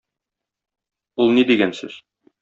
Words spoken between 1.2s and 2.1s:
Ул ни дигән сүз?